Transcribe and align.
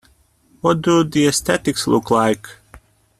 What 0.61 0.81
do 0.81 1.03
the 1.03 1.27
aesthetics 1.27 1.85
look 1.85 2.09
like? 2.09 2.47